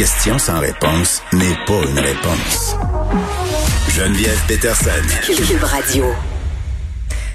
[0.00, 2.74] Question sans réponse n'est pas une réponse.
[3.90, 4.88] Geneviève Peterson.
[5.26, 6.06] Cube Radio.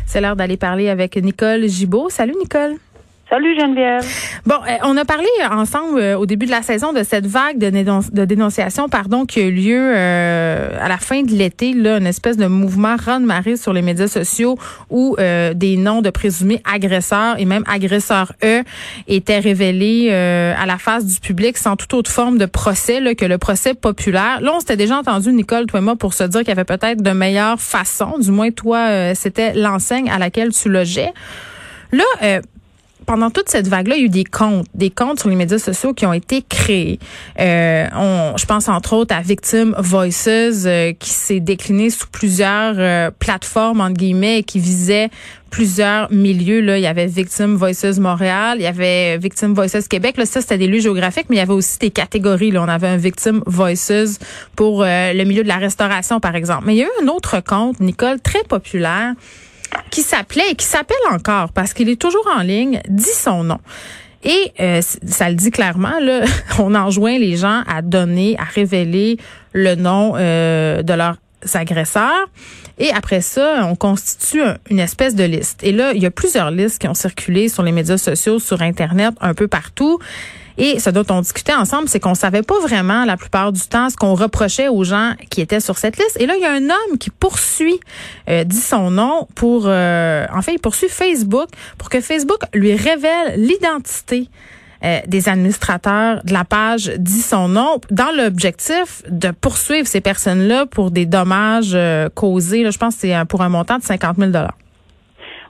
[0.08, 2.09] C'est l'heure d'aller parler avec Nicole Gibault.
[2.09, 2.77] Salut Nicole.
[3.27, 4.05] Salut Geneviève.
[4.45, 7.57] Bon, euh, on a parlé ensemble euh, au début de la saison de cette vague
[7.57, 11.73] de, dénonci- de dénonciation pardon, qui a eu lieu euh, à la fin de l'été,
[11.73, 14.59] là, une espèce de mouvement run-marée sur les médias sociaux
[14.91, 18.61] où euh, des noms de présumés agresseurs et même agresseurs eux
[19.07, 23.25] étaient révélés à la face du public sans toute autre forme de procès là, que
[23.25, 24.39] le procès populaire.
[24.41, 26.63] Là, on s'était déjà entendu, Nicole, toi et moi, pour se dire qu'il y avait
[26.63, 28.19] peut-être de meilleures façons.
[28.19, 31.11] Du moins, toi, c'était l'enseigne à laquelle tu logeais.
[31.91, 32.41] Là,
[33.06, 35.59] pendant toute cette vague-là, il y a eu des comptes, des comptes sur les médias
[35.59, 37.00] sociaux qui ont été créés.
[37.39, 42.75] Euh, on, je pense entre autres à Victim Voices, euh, qui s'est décliné sous plusieurs
[42.78, 45.09] euh, plateformes entre guillemets et qui visait
[45.56, 46.59] plusieurs milieux.
[46.59, 50.17] Là, il y avait Victim Voices Montréal, il y avait Victim Voices Québec.
[50.17, 52.52] Là, ça c'était des lieux géographiques, mais il y avait aussi des catégories.
[52.52, 54.19] Là, on avait un Victim Voices
[54.58, 56.64] pour euh, le milieu de la restauration, par exemple.
[56.66, 59.14] Mais il y a eu un autre compte, Nicole, très populaire
[59.91, 63.59] qui s'appelait et qui s'appelle encore parce qu'il est toujours en ligne, dit son nom.
[64.23, 66.22] Et euh, ça le dit clairement, là,
[66.59, 69.17] on enjoint les gens à donner, à révéler
[69.53, 71.17] le nom euh, de leurs
[71.53, 72.27] agresseurs.
[72.77, 75.63] Et après ça, on constitue un- une espèce de liste.
[75.63, 78.61] Et là, il y a plusieurs listes qui ont circulé sur les médias sociaux, sur
[78.63, 80.00] Internet, un peu partout.
[80.58, 83.89] Et ce dont on discutait ensemble, c'est qu'on savait pas vraiment la plupart du temps
[83.89, 86.17] ce qu'on reprochait aux gens qui étaient sur cette liste.
[86.20, 87.80] Et là, il y a un homme qui poursuit,
[88.30, 93.35] euh, dit son nom pour, euh, en il poursuit Facebook pour que Facebook lui révèle
[93.38, 94.29] l'identité
[94.85, 100.66] euh, des administrateurs de la page dit son nom dans l'objectif de poursuivre ces personnes-là
[100.68, 102.69] pour des dommages euh, causés.
[102.69, 104.31] Je pense que c'est euh, pour un montant de 50 000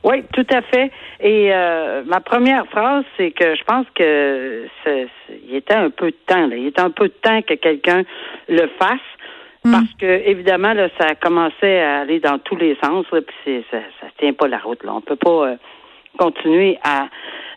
[0.06, 0.92] Oui, tout à fait.
[1.20, 5.90] Et euh, ma première phrase, c'est que je pense que c'est- c'est- il était un
[5.90, 6.46] peu de temps.
[6.48, 6.56] Là.
[6.56, 8.04] Il était un peu de temps que quelqu'un
[8.48, 9.00] le fasse.
[9.72, 13.64] Parce que évidemment, là, ça commençait à aller dans tous les sens, là, puis c'est,
[13.72, 14.84] ça, ça tient pas la route.
[14.84, 14.94] Là.
[14.94, 15.56] On peut pas euh,
[16.20, 17.08] continuer à,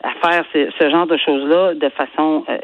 [0.03, 2.57] à faire ce, ce genre de choses-là de façon euh,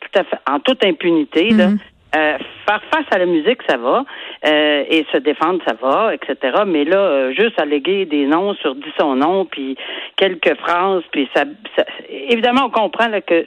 [0.00, 1.50] tout à fait en toute impunité.
[1.50, 1.70] Là.
[2.16, 4.02] Euh, faire face à la musique, ça va,
[4.46, 6.62] euh, et se défendre, ça va, etc.
[6.66, 9.76] Mais là, euh, juste alléguer des noms sur dit son nom, puis
[10.16, 11.44] quelques phrases, puis ça,
[11.76, 13.46] ça- évidemment, on comprend là, que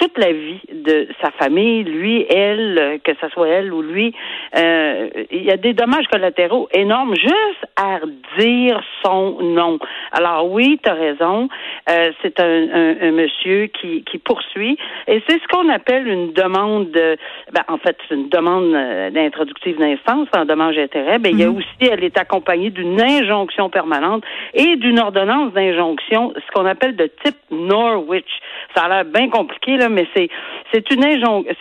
[0.00, 4.14] toute la vie de sa famille, lui, elle, euh, que ce soit elle ou lui,
[4.56, 8.00] euh, il y a des dommages collatéraux énormes juste à
[8.38, 9.78] dire son nom.
[10.12, 11.48] Alors oui, tu as raison,
[11.90, 16.32] euh, c'est un, un, un monsieur qui, qui poursuit et c'est ce qu'on appelle une
[16.32, 17.18] demande, de,
[17.52, 21.18] ben, en fait, c'est une demande euh, d'introductive d'instance en dommage d'intérêt.
[21.18, 24.24] Ben, il y a aussi, elle est accompagnée d'une injonction permanente
[24.54, 28.30] et d'une ordonnance d'injonction, ce qu'on appelle de type Norwich.
[28.74, 30.28] Ça a l'air bien compliqué, là, mais c'est
[30.72, 31.04] c'est une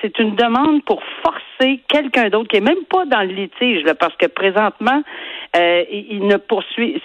[0.02, 3.96] c'est une demande pour forcer quelqu'un d'autre qui est même pas dans le litige, là,
[3.96, 5.02] parce que présentement,
[5.56, 7.02] euh, ils, ne poursuivent,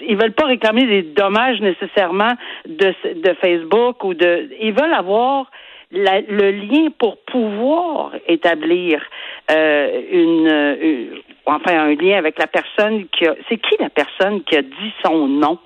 [0.00, 2.32] ils veulent pas réclamer des dommages nécessairement
[2.66, 5.50] de, de Facebook ou de, ils veulent avoir
[5.94, 9.02] le lien pour pouvoir établir
[9.50, 11.08] euh, une, une-
[11.44, 14.92] enfin un lien avec la personne qui a c'est qui la personne qui a dit
[15.04, 15.58] son nom?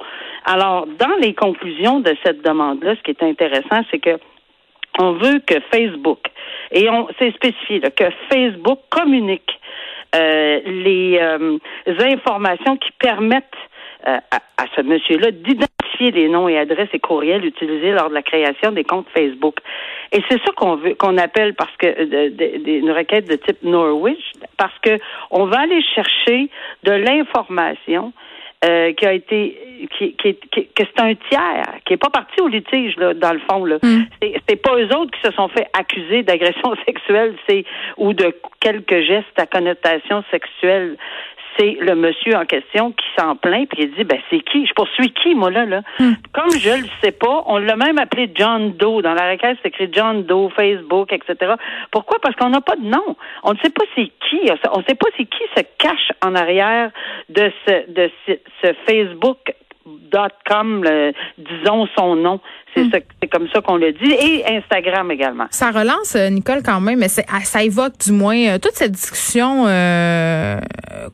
[0.44, 4.18] Alors dans les conclusions de cette demande là, ce qui est intéressant, c'est que
[4.98, 6.20] on veut que Facebook
[6.72, 9.50] et on c'est spécifié que Facebook communique
[10.14, 11.58] euh, les euh,
[12.00, 13.44] informations qui permettent
[14.06, 18.14] euh, à, à ce monsieur-là d'identifier les noms et adresses et courriels utilisés lors de
[18.14, 19.56] la création des comptes Facebook.
[20.12, 24.32] Et c'est ça qu'on veut, qu'on appelle parce que de- une requête de type Norwich,
[24.58, 24.99] parce que
[25.31, 26.49] on va aller chercher
[26.84, 28.12] de l'information
[28.66, 32.40] euh, qui a été qui, qui, qui- que c'est un tiers qui est pas parti
[32.40, 33.76] au litige là dans le fond là.
[34.22, 37.64] C'est c'est pas eux autres qui se sont fait accuser d'agression sexuelle c'est
[37.98, 40.96] ou de quelques gestes à connotation sexuelle
[41.58, 44.67] c'est le monsieur en question qui s'en plaint puis il dit ben c'est qui?
[44.67, 45.82] Je poursuis qui moi là là?
[46.32, 49.03] Comme je le sais pas on l'a même appelé John Doe.
[49.03, 51.55] Dans la requête c'est écrit John Doe Facebook etc
[51.91, 52.19] pourquoi?
[52.20, 53.17] Parce qu'on n'a pas de nom.
[53.43, 54.41] On ne sait pas c'est qui.
[54.73, 56.91] On ne sait pas c'est qui se cache en arrière
[57.29, 58.32] de ce de ce,
[58.62, 59.38] ce Facebook
[60.49, 60.85] com,
[61.38, 62.41] disons son nom.
[62.75, 62.91] C'est Hmm.
[63.23, 64.12] c'est comme ça qu'on le dit.
[64.12, 65.47] Et Instagram également.
[65.50, 68.93] Ça relance, euh, Nicole, quand même, mais ah, ça évoque du moins euh, toute cette
[68.93, 70.59] discussion euh,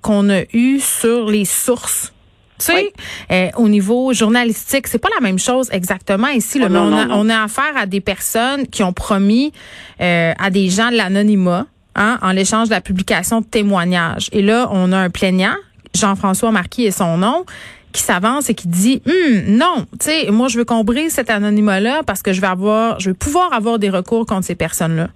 [0.01, 2.13] qu'on a eue sur les sources.
[2.59, 2.91] Tu sais, Oui.
[3.31, 6.61] euh, au niveau journalistique, c'est pas la même chose exactement ici.
[6.65, 7.27] Oh non, on, a, non, non.
[7.27, 9.53] on a affaire à des personnes qui ont promis
[10.01, 14.29] euh, à des gens de l'anonymat hein, en l'échange de la publication de témoignages.
[14.33, 15.55] Et là, on a un plaignant,
[15.95, 17.45] Jean-François Marquis est son nom,
[17.93, 22.03] qui s'avance et qui dit Hum, non, tu sais, moi je veux qu'on cet anonymat-là
[22.07, 25.09] parce que je vais avoir, je vais pouvoir avoir des recours contre ces personnes-là.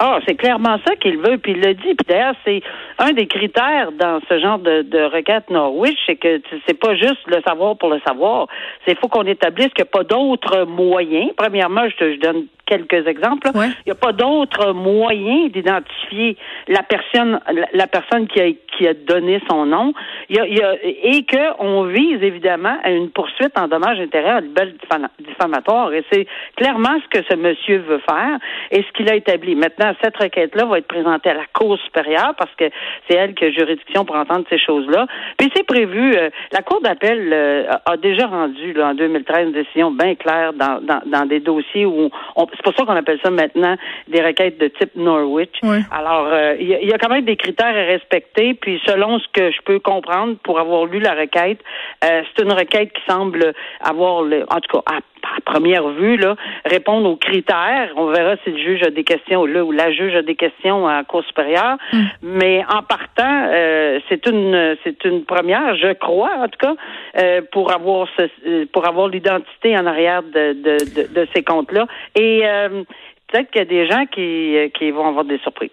[0.00, 1.94] Ah, c'est clairement ça qu'il veut, puis il le dit.
[1.94, 2.62] Puis d'ailleurs, c'est
[2.98, 7.40] un des critères dans ce genre de, requête Norwich, c'est que c'est pas juste le
[7.46, 8.48] savoir pour le savoir.
[8.86, 11.30] C'est faut qu'on établisse qu'il n'y a pas d'autres moyens.
[11.36, 13.48] Premièrement, je te je donne quelques exemples.
[13.54, 13.68] Ouais.
[13.84, 16.36] Il n'y a pas d'autres moyens d'identifier
[16.68, 17.40] la personne,
[17.72, 18.46] la, personne qui a,
[18.76, 19.92] qui a donné son nom.
[20.28, 23.68] Il y a, il y a- et que on vise évidemment à une poursuite en
[23.68, 25.92] dommages intérêts, à libelle diffama- diffamatoire.
[25.92, 26.26] Et c'est
[26.56, 28.38] clairement ce que ce monsieur veut faire
[28.70, 29.54] et ce qu'il a établi.
[29.54, 32.64] Maintenant, cette requête-là va être présentée à la Cour supérieure parce que
[33.08, 35.06] c'est elle qui a juridiction pour entendre ces choses-là.
[35.38, 36.14] Puis c'est prévu.
[36.16, 40.52] euh, la Cour d'appel euh, a déjà rendu là, en 2013 une décision bien claire
[40.54, 43.76] dans, dans, dans des dossiers où on, c'est pour ça qu'on appelle ça maintenant
[44.08, 45.54] des requêtes de type Norwich.
[45.62, 45.80] Ouais.
[45.90, 48.54] Alors, euh, il y, a- il y a quand même des critères à respecter.
[48.54, 51.58] Puis selon ce que je peux comprendre pour avoir lu la requête,
[52.04, 56.16] euh, c'est une requête qui semble avoir, le, en tout cas, à, à première vue,
[56.18, 56.36] là,
[56.66, 57.90] répondre aux critères.
[57.96, 60.86] On verra si le juge a des questions là ou la juge a des questions
[60.86, 61.76] à la Cour supérieure.
[62.22, 66.74] Mais en partant, euh, c'est une c'est une première, je crois, en tout cas,
[67.18, 71.42] euh, pour avoir ce, euh, pour avoir l'identité en arrière de, de, de, de ces
[71.42, 71.86] comptes-là.
[72.16, 72.84] Et euh,
[73.28, 75.70] peut-être qu'il y a des gens qui, euh, qui vont avoir des surprises.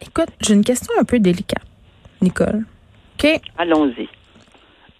[0.00, 1.64] Écoute, j'ai une question un peu délicate,
[2.22, 2.64] Nicole.
[3.18, 3.40] OK?
[3.58, 4.08] Allons-y.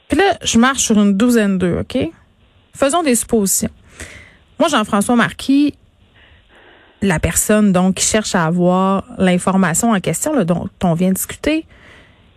[0.09, 1.99] Puis là, je marche sur une douzaine d'eux, OK?
[2.75, 3.71] Faisons des suppositions.
[4.59, 5.75] Moi, Jean-François Marquis,
[7.03, 11.15] la personne donc qui cherche à avoir l'information en question là, dont on vient de
[11.15, 11.65] discuter,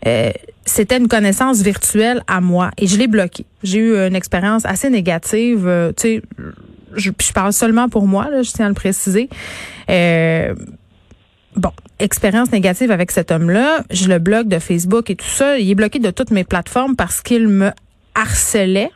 [0.08, 0.32] euh,
[0.66, 3.46] c'était une connaissance virtuelle à moi et je l'ai bloqué.
[3.64, 5.68] J'ai eu une expérience assez négative.
[5.68, 6.22] euh, tu sais,
[6.96, 9.30] je, je parle seulement pour moi, là, je tiens à le préciser.
[9.90, 10.54] Euh,
[11.56, 13.84] bon, expérience négative avec cet homme-là.
[13.92, 15.58] Je le bloque de Facebook et tout ça.
[15.58, 17.72] Il est bloqué de toutes mes plateformes parce qu'il me
[18.16, 18.92] harcelait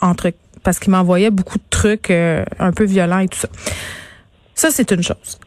[0.00, 0.32] entre
[0.62, 3.48] parce qu'il m'envoyait beaucoup de trucs euh, un peu violents et tout ça.
[4.54, 5.40] Ça, c'est une chose.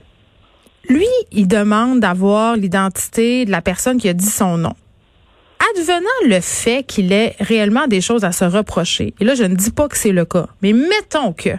[0.89, 4.75] Lui, il demande d'avoir l'identité de la personne qui a dit son nom.
[5.73, 9.55] Advenant le fait qu'il ait réellement des choses à se reprocher, et là, je ne
[9.55, 11.51] dis pas que c'est le cas, mais mettons que,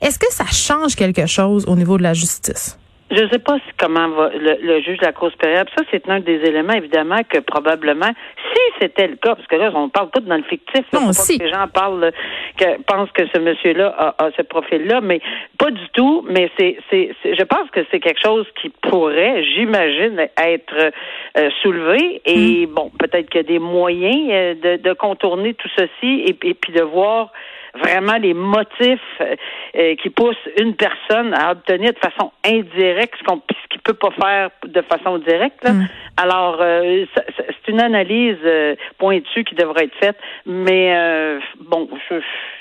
[0.00, 2.78] est-ce que ça change quelque chose au niveau de la justice?
[3.10, 5.64] Je ne sais pas si comment va le, le juge de la Cour supérieure.
[5.64, 8.10] Puis Ça, c'est un des éléments, évidemment, que probablement,
[8.52, 10.84] si c'était le cas, parce que là, on parle pas dans le fictif.
[10.92, 11.38] là, Non, pas si.
[11.38, 12.10] que les gens parlent, là,
[12.58, 15.22] que pensent que ce monsieur-là a, a ce profil-là, mais
[15.56, 16.22] pas du tout.
[16.28, 20.92] Mais c'est, c'est, c'est- je pense que c'est quelque chose qui pourrait, j'imagine, être
[21.38, 22.20] euh, soulevé.
[22.26, 22.74] Et Mm.
[22.74, 26.52] bon, peut-être qu'il y a des moyens euh, de, de contourner tout ceci et, et
[26.52, 27.32] puis de voir
[27.78, 29.36] vraiment les motifs euh,
[29.76, 33.94] euh, qui poussent une personne à obtenir de façon indirecte ce qu'on ce qu'il peut
[33.94, 35.62] pas faire de façon directe.
[35.64, 35.70] là.
[36.16, 37.04] Alors, euh,
[37.36, 40.16] c'est une analyse euh, pointue qui devrait être faite,
[40.46, 42.16] mais euh, bon, je,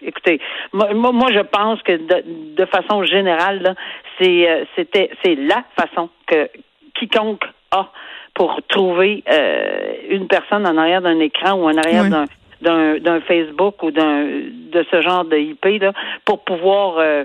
[0.06, 0.40] écoutez,
[0.74, 2.24] moi, moi, je pense que de,
[2.56, 3.75] de façon générale,
[4.19, 6.50] c'est euh, c'était c'est la façon que
[6.96, 7.90] quiconque a
[8.33, 12.26] pour trouver euh, une personne en arrière d'un écran ou en arrière Ouais.
[12.61, 14.23] D'un Facebook ou d'un
[14.71, 15.94] de ce genre de IP là
[16.26, 17.23] pour pouvoir euh,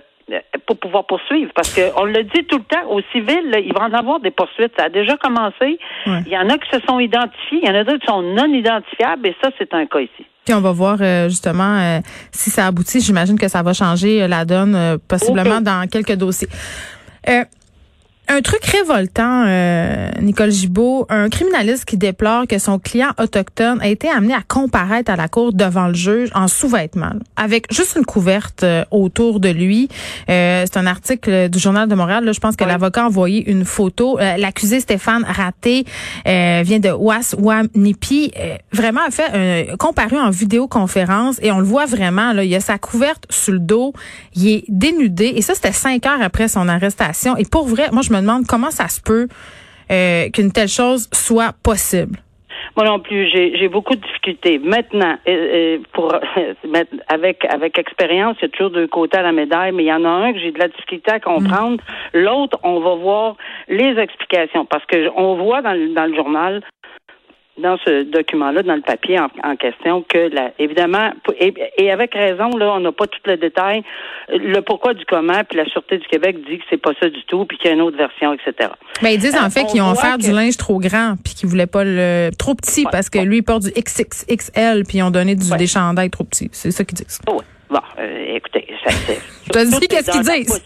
[0.67, 3.73] pour pouvoir poursuivre parce que on le dit tout le temps au civil là, il
[3.75, 6.21] va en avoir des poursuites ça a déjà commencé Ouais.
[6.27, 8.23] il y en a qui se sont identifiés il y en a d'autres qui sont
[8.23, 11.99] non identifiables et ça c'est un cas ici Puis on va voir euh, justement euh,
[12.31, 13.01] si ça aboutit.
[13.01, 16.49] J'imagine que ça va changer euh, la donne euh, possiblement dans quelques dossiers.
[18.35, 23.89] Un truc révoltant, euh, Nicole Gibault, un criminaliste qui déplore que son client autochtone a
[23.89, 28.07] été amené à comparaître à la cour devant le juge en sous-vêtements, avec juste une
[28.07, 29.91] couverte euh, autour de lui.
[30.31, 32.25] Euh, c'est un article du Journal de Montréal.
[32.25, 34.19] Là, je pense que l'avocat a envoyé une photo.
[34.19, 35.85] Euh, L'accusé Stéphane Raté
[36.27, 38.33] euh, vient de Ouas-Wanipi.
[38.39, 42.33] Euh, vraiment a fait un, comparu en vidéoconférence et on le voit vraiment.
[42.33, 43.93] Là, il a sa couverte sur le dos,
[44.35, 47.37] il est dénudé et ça c'était cinq heures après son arrestation.
[47.37, 49.29] Et pour vrai, moi je me demande comment ça se peut
[49.91, 52.19] euh, qu'une telle chose soit possible.
[52.77, 54.59] Moi non plus, j'ai beaucoup de difficultés.
[54.59, 56.15] Maintenant, euh, euh, pour
[57.09, 59.93] avec avec expérience, il y a toujours deux côtés à la médaille, mais il y
[59.93, 61.83] en a un que j'ai de la difficulté à comprendre.
[62.15, 63.37] L'autre, on va voir
[63.69, 66.63] les explications parce que on voit dans le, dans le journal
[67.59, 72.15] dans ce document-là, dans le papier en, en question, que la, évidemment, et, et, avec
[72.15, 73.83] raison, là, on n'a pas tout le détail,
[74.31, 77.23] le pourquoi du comment, puis la Sûreté du Québec dit que c'est pas ça du
[77.25, 78.71] tout, puis qu'il y a une autre version, etc.
[79.03, 81.35] Mais ils disent en Euh, fait qu'ils ont offert que- du linge trop grand, puis
[81.35, 85.03] qu'ils voulaient pas le trop petit parce que lui il porte du XXXL, puis ils
[85.03, 85.59] ont donné du, Ouais.
[85.59, 86.49] des chandails trop petits.
[86.53, 87.21] C'est ça qu'ils disent.
[87.29, 87.45] Oh, oui.
[87.69, 89.19] Bon, euh, écoutez, ça c'est.
[89.53, 90.63] Tu as dit qu'est-ce qu'ils disent?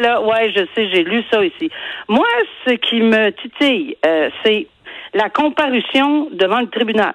[0.00, 0.20] là.
[0.22, 1.70] Ouais, je sais, j'ai lu ça ici.
[2.08, 2.26] Moi,
[2.66, 4.66] ce qui me titille, euh, c'est
[5.14, 7.14] la comparution devant le tribunal.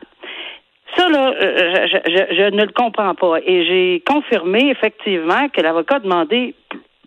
[0.97, 3.38] Ça, là, euh, je, je- je ne le comprends pas.
[3.45, 6.53] Et j'ai confirmé, effectivement, que l'avocat a demandé,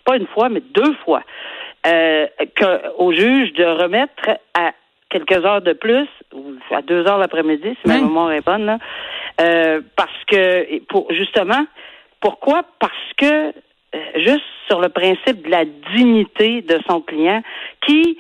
[0.05, 1.23] pas une fois, mais deux fois,
[1.87, 2.26] euh,
[2.57, 4.73] que, au juge de remettre à
[5.09, 8.02] quelques heures de plus, ou à deux heures l'après-midi, si ma Oui.
[8.02, 8.78] mémoire est bonne, là,
[9.40, 11.64] euh, parce que, pour, justement,
[12.21, 12.64] pourquoi?
[12.81, 13.52] Parce que, euh,
[14.16, 15.64] juste sur le principe de la
[15.95, 17.40] dignité de son client,
[17.87, 18.19] qui,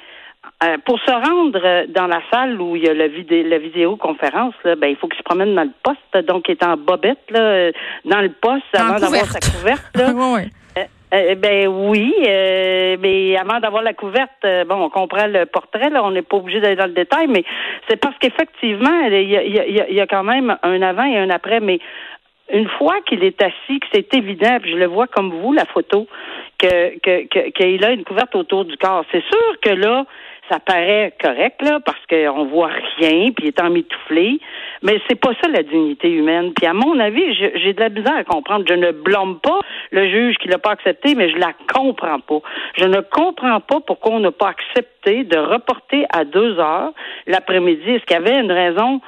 [0.64, 3.58] euh, pour se rendre euh, dans la salle où il y a la, vidé la
[3.58, 6.76] vidéoconférence, là, ben, il faut qu'il se promène dans le poste, donc il est en
[6.76, 7.72] bobette, là, euh,
[8.04, 9.96] dans le poste, avant d'avoir sa couverte.
[9.96, 10.12] Là.
[10.78, 10.84] Euh,
[11.14, 15.88] euh, ben oui, euh, mais avant d'avoir la couverte, euh, bon, on comprend le portrait,
[15.88, 17.44] là, on n'est pas obligé d'aller dans le détail, mais
[17.88, 21.60] c'est parce qu'effectivement, il y a, y, y quand même un avant et un après,
[21.60, 21.78] mais
[22.52, 25.64] une fois qu'il est assis, que c'est évident, puis je le vois comme vous, la
[25.64, 26.06] photo,
[26.58, 29.04] que que- que- qu'il a une couverte autour du corps.
[29.12, 30.04] C'est sûr que là,
[30.50, 34.40] ça paraît correct, là, parce qu'on voit rien, puis il est emmitouflé,
[34.82, 36.52] mais c'est pas ça la dignité humaine.
[36.54, 38.64] Puis à mon avis, j'ai de la misère à comprendre.
[38.68, 39.60] Je ne blâme pas
[39.90, 42.40] le juge qui l'a pas accepté, mais je la comprends pas.
[42.76, 46.92] Je ne comprends pas pourquoi on n'a pas accepté de reporter à deux heures
[47.26, 47.90] l'après-midi.
[47.90, 49.00] Est-ce qu'il y avait une raison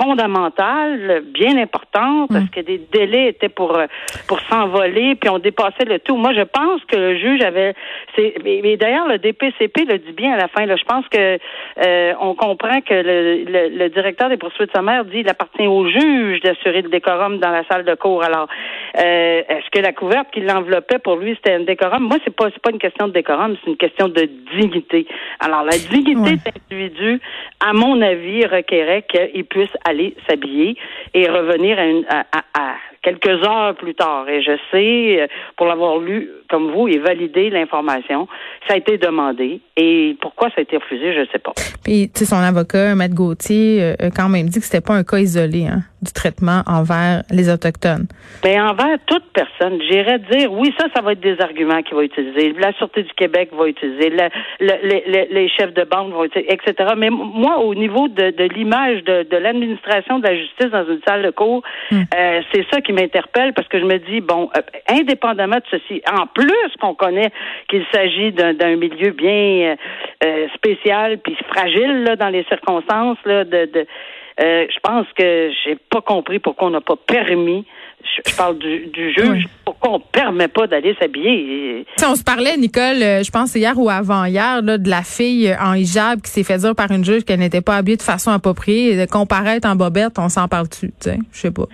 [0.00, 3.86] fondamentale, bien importante, parce que des délais étaient pour euh,
[4.28, 6.16] pour s'envoler, puis on dépassait le tout.
[6.16, 7.74] Moi, je pense que le juge avait,
[8.14, 10.66] c'est, mais, mais d'ailleurs le DPCP le dit bien à la fin.
[10.66, 11.38] Là, je pense que
[11.84, 15.88] euh, on comprend que le, le, le directeur des poursuites sommaires dit il appartient au
[15.88, 18.22] juge d'assurer le décorum dans la salle de cours.
[18.24, 18.48] Alors,
[18.98, 22.04] euh, est-ce que la couverte qui l'enveloppait pour lui c'était un décorum?
[22.04, 25.06] Moi, c'est pas c'est pas une question de décorum, c'est une question de dignité.
[25.40, 26.32] Alors, la dignité Ouais.
[26.36, 27.20] de l'individu,
[27.60, 30.76] à mon avis, requérait qu'il puisse aller s'habiller
[31.14, 32.74] et revenir à, une, à, à- à
[33.06, 34.28] quelques heures plus tard.
[34.28, 38.26] Et je sais, euh, pour l'avoir lu comme vous et validé l'information,
[38.66, 39.60] ça a été demandé.
[39.76, 41.52] Et pourquoi ça a été refusé, je ne sais pas.
[41.84, 44.94] Puis, tu sais, son avocat, Maître Gauthier, euh, a quand même dit que c'était pas
[44.94, 48.06] un cas isolé hein, du traitement envers les Autochtones.
[48.44, 52.04] Mais envers toute personne, j'irais dire, oui, ça, ça va être des arguments qu'il va
[52.04, 52.54] utiliser.
[52.58, 56.94] La Sûreté du Québec va utiliser, la- les, chefs de banque vont utiliser, etc.
[56.96, 61.00] Mais moi, au niveau de, de l'image de, de l'administration de la justice dans une
[61.06, 64.60] salle de cours, euh, c'est ça qui m'interpelle parce que je me dis, bon, euh,
[64.88, 67.30] indépendamment de ceci, en plus qu'on connaît
[67.68, 69.76] qu'il s'agit d'un milieu bien euh,
[70.24, 73.86] euh, spécial puis fragile là, dans les circonstances là, de, de
[74.38, 77.64] euh, je pense que j'ai pas compris pourquoi on n'a pas permis.
[78.04, 79.44] Je, je parle du, du juge.
[79.44, 79.44] Oui.
[79.64, 84.62] Pourquoi on permet pas d'aller s'habiller on se parlait, Nicole, je pense hier ou avant-hier,
[84.62, 87.62] là, de la fille en hijab qui s'est fait dire par une juge qu'elle n'était
[87.62, 91.18] pas habillée de façon appropriée et de comparaître en bobette, on s'en parle-tu, tu sais,
[91.32, 91.66] je sais pas.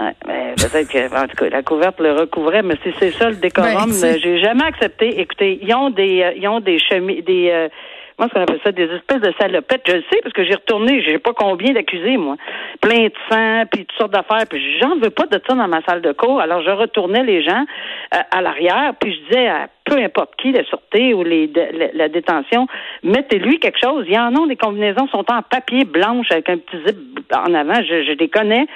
[0.00, 3.30] Ouais, mais peut-être que, en tout cas, la couverte le recouvrait, mais si c'est ça
[3.30, 5.20] le décorum, Ben, j'ai jamais accepté.
[5.20, 7.68] Écoutez, ils ont des, euh, ils ont des chemises, des, euh,
[8.16, 9.82] comment est-ce qu'on appelle ça, des espèces de salopettes.
[9.86, 12.36] Je le sais parce que j'ai retourné, j'ai pas combien d'accusés moi,
[12.80, 15.82] plein de sang, puis toutes sortes d'affaires, puis j'en veux pas de ça dans ma
[15.82, 16.40] salle de cours.
[16.40, 17.64] Alors je retournais les gens
[18.10, 22.08] à l'arrière, puis je disais à peu importe qui, la sûreté ou les, la, la
[22.08, 22.66] détention,
[23.02, 24.04] mettez-lui quelque chose.
[24.08, 26.96] Il y en a des combinaisons sont en papier blanche avec un petit zip
[27.34, 27.74] en avant.
[27.74, 28.66] Je, je les connais.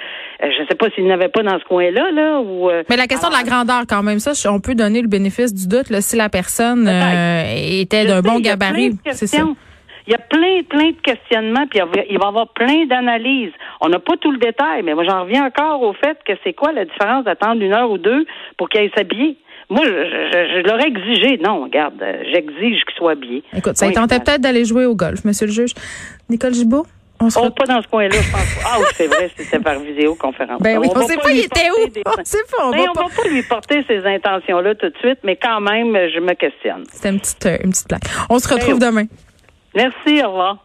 [0.43, 2.69] Euh, je ne sais pas s'ils n'avaient pas dans ce coin-là, là, ou.
[2.69, 5.53] euh, Mais la question de la grandeur, quand même, ça, on peut donner le bénéfice
[5.53, 7.43] du doute là, si la personne euh,
[7.81, 8.91] était d'un bon gabarit.
[9.11, 9.43] C'est ça.
[10.07, 13.51] Il y a plein, plein de questionnements, puis il va- y avoir plein d'analyses.
[13.81, 16.53] On n'a pas tout le détail, mais moi, j'en reviens encore au fait que c'est
[16.53, 18.25] quoi la différence d'attendre une heure ou deux
[18.57, 19.37] pour qu'il aille s'habiller?
[19.69, 21.37] Moi, je, je, je l'aurais exigé.
[21.43, 23.43] Non, regarde, euh, j'exige qu'il soit habillé.
[23.57, 25.71] Écoute, ça tentait peut-être d'aller jouer au golf, monsieur le juge.
[26.29, 26.85] Nicole Gibault,
[27.19, 27.65] on se Oh, retrouve.
[27.65, 28.59] pas dans ce coin-là, je pense.
[28.63, 30.61] Ah, oui, c'est vrai, c'était par vidéoconférence.
[30.61, 31.89] Ben oui, on va sait pas il était où?
[31.89, 33.03] des- On sait pas, on Ben, va on pas.
[33.05, 36.83] va pas lui porter ces intentions-là tout de suite, mais quand même, je me questionne.
[36.91, 38.03] C'était une petite, euh, une petite blague.
[38.29, 39.05] On se retrouve Ben, demain.
[39.75, 40.64] Merci, au revoir.